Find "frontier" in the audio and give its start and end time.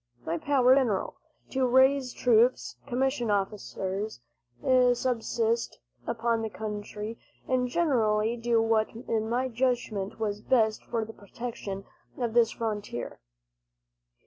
12.49-13.19